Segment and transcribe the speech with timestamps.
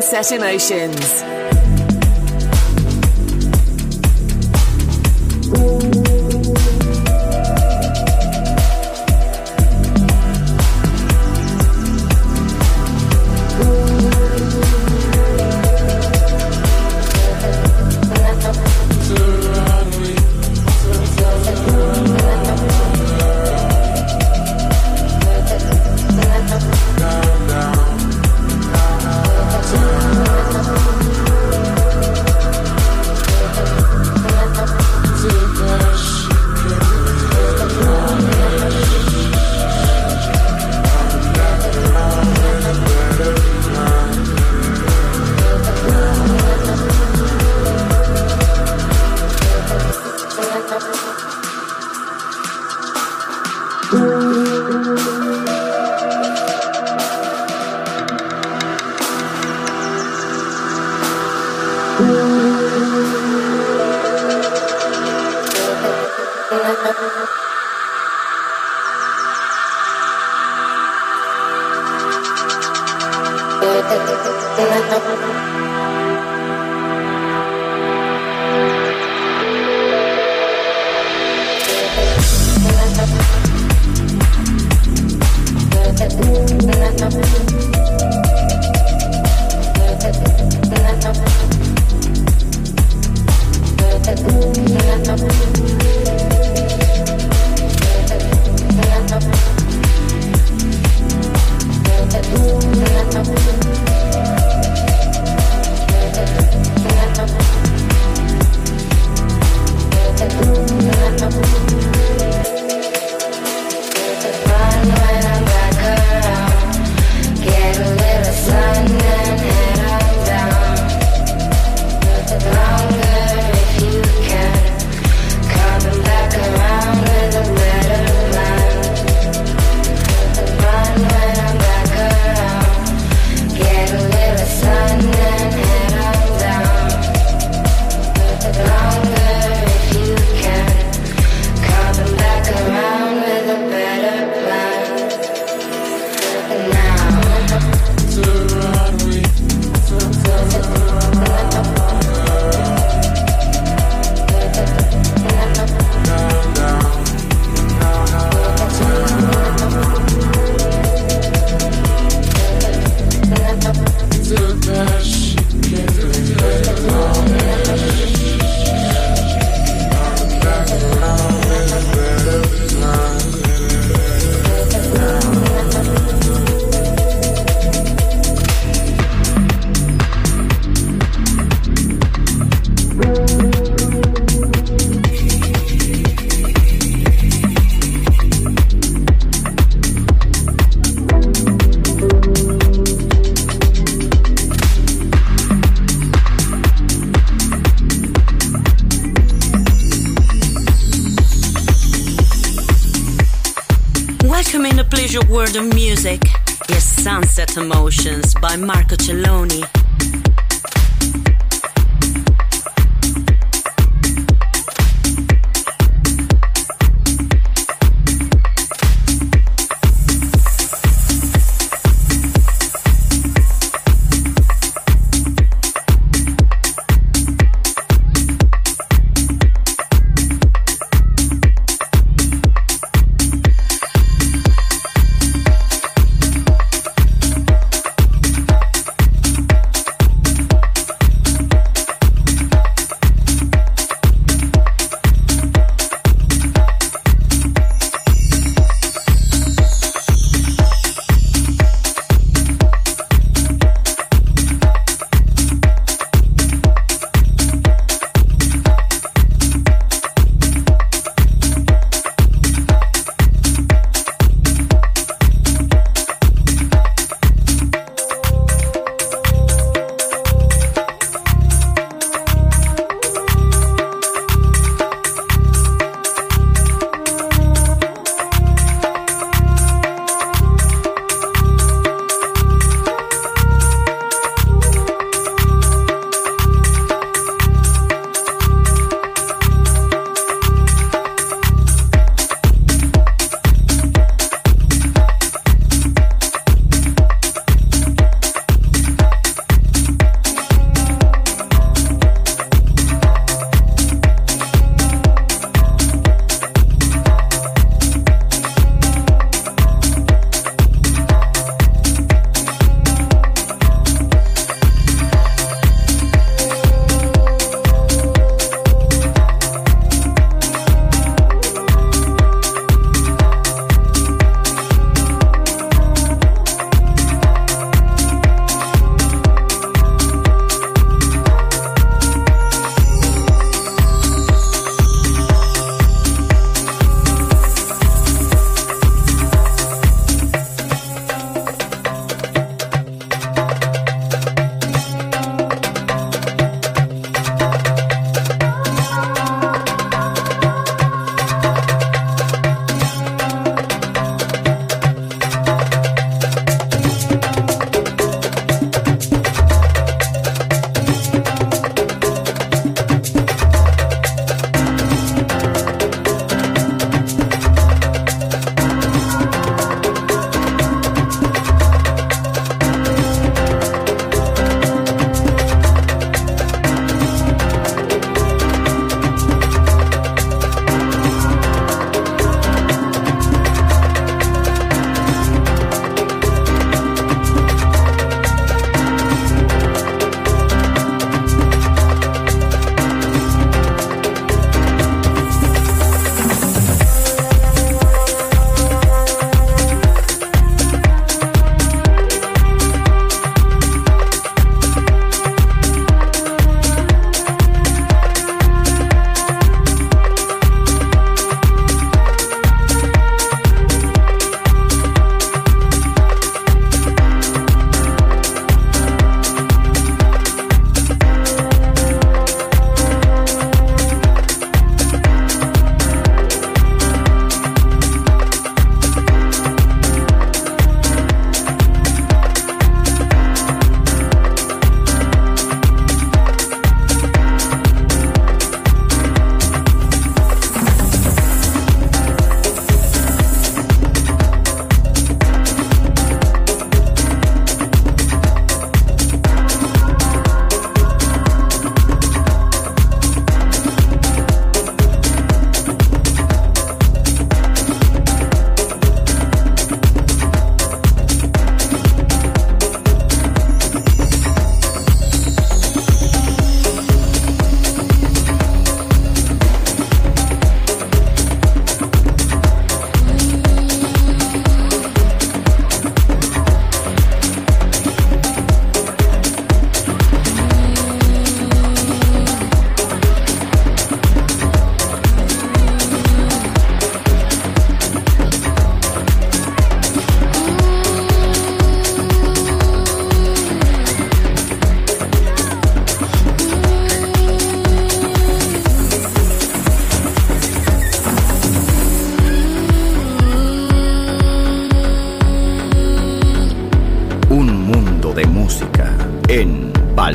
[0.00, 1.31] Sunset Emotions.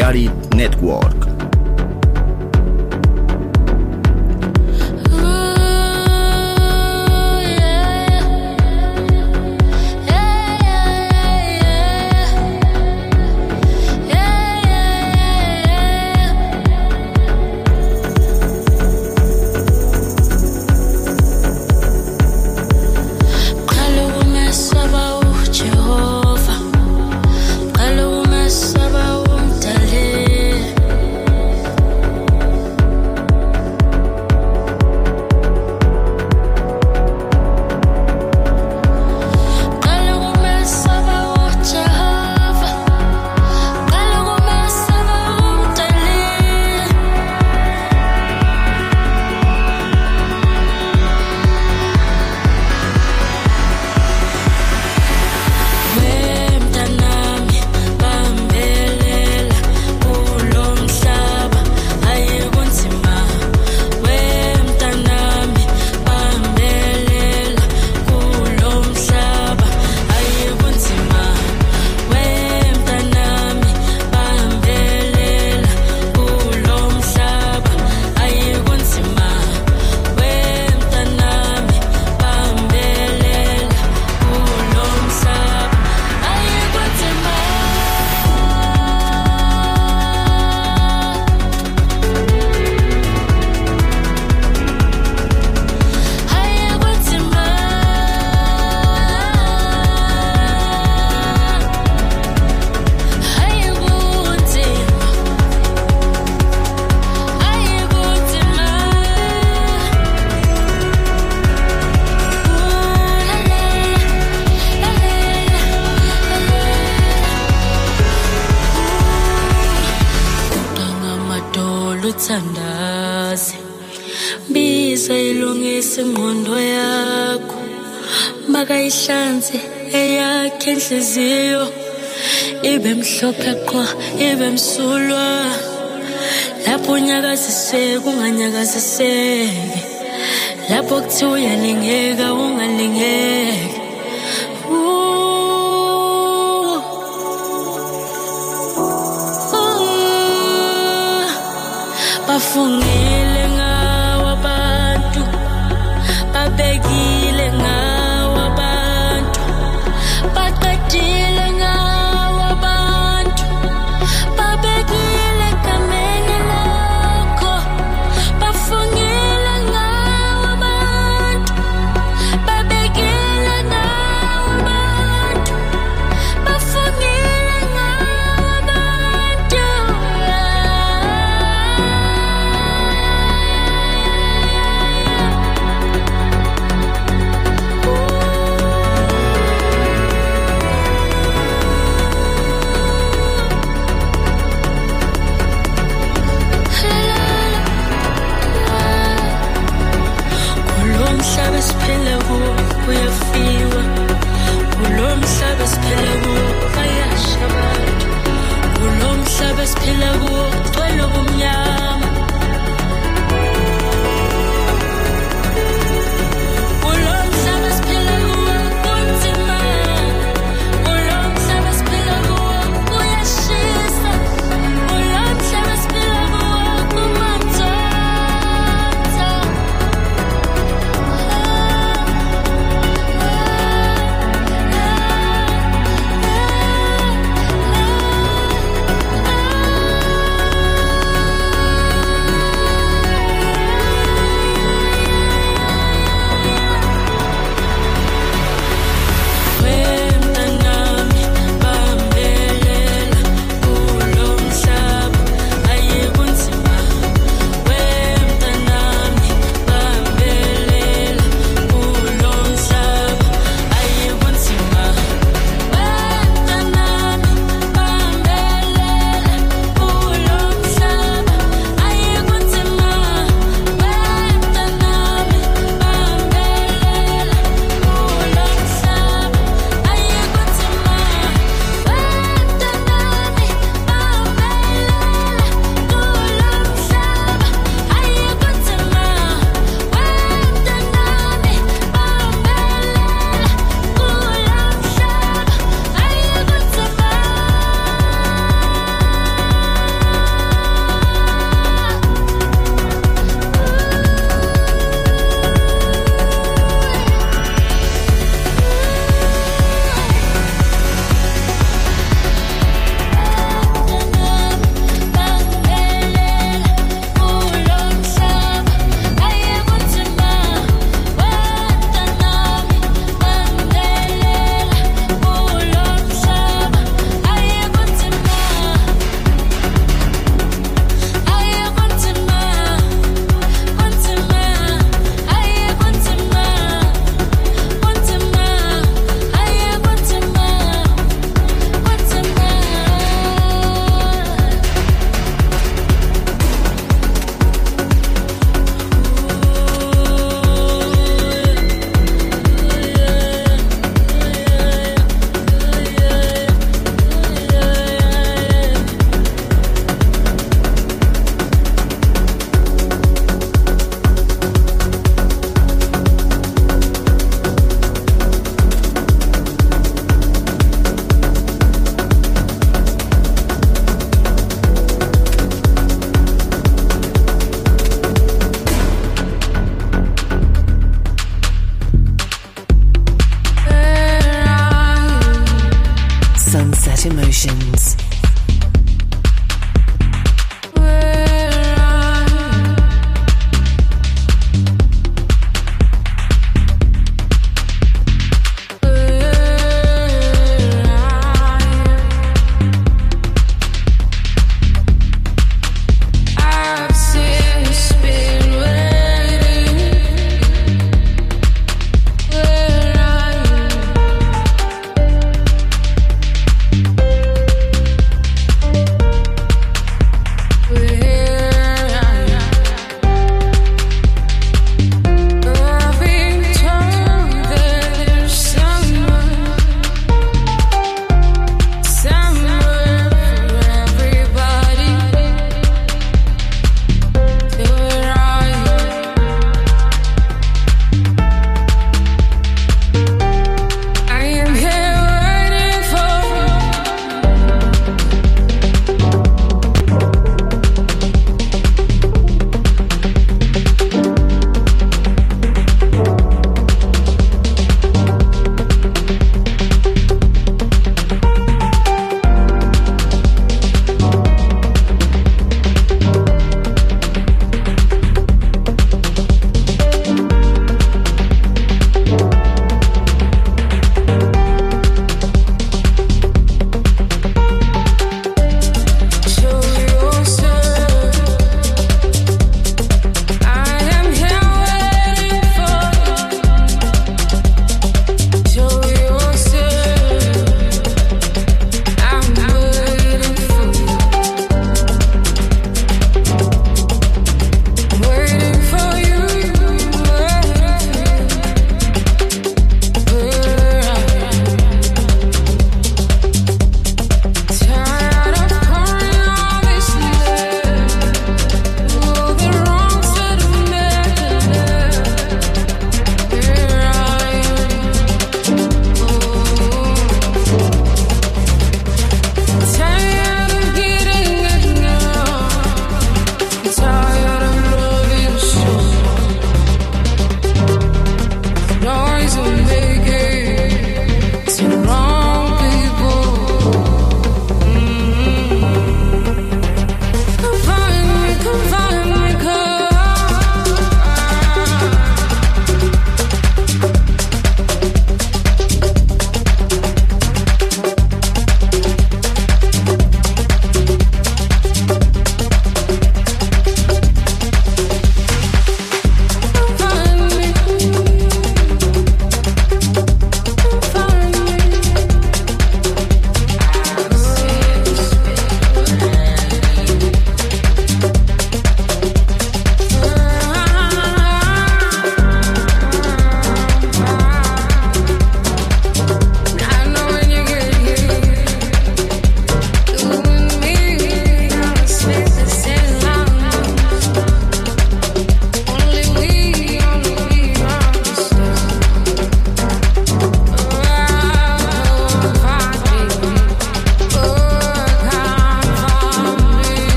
[0.00, 0.27] En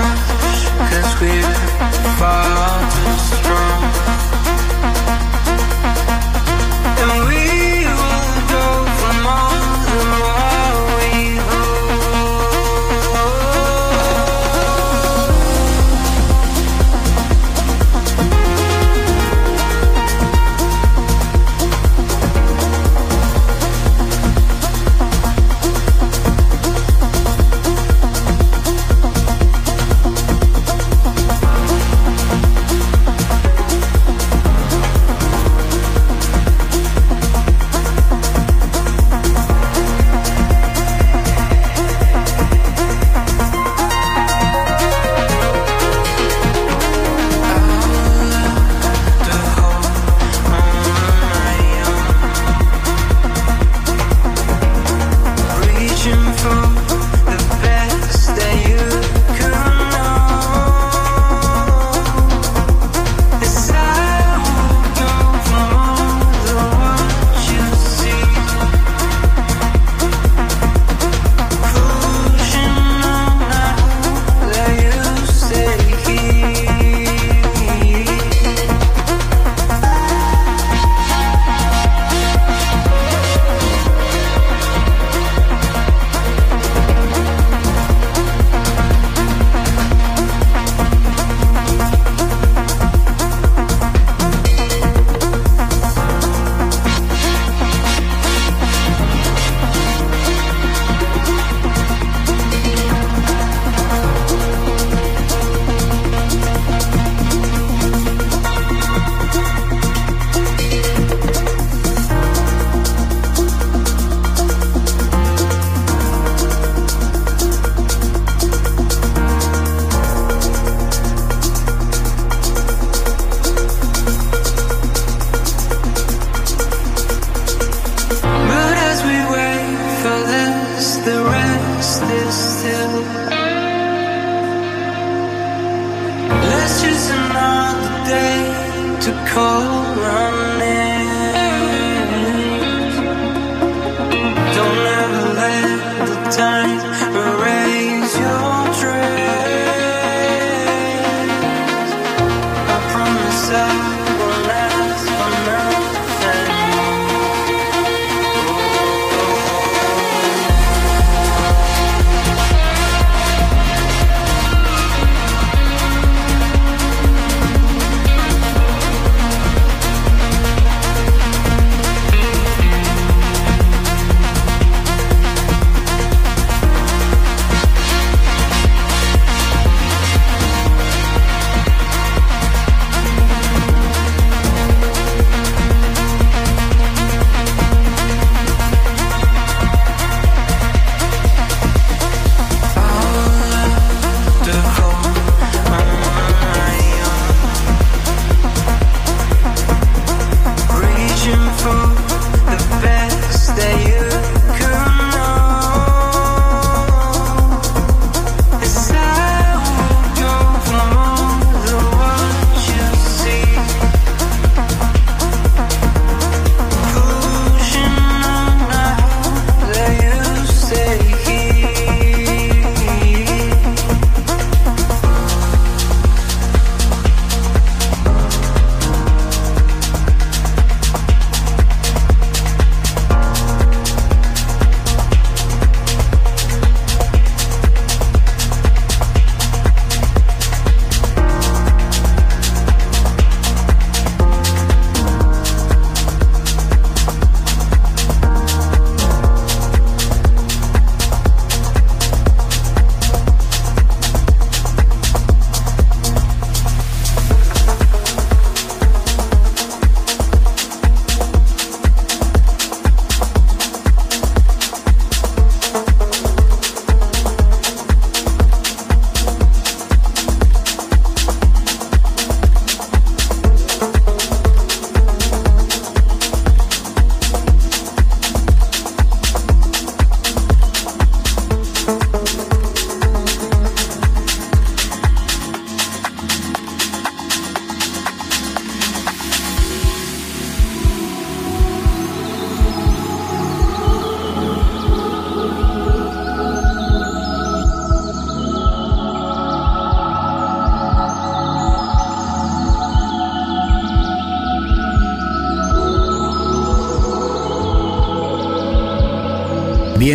[0.00, 0.27] from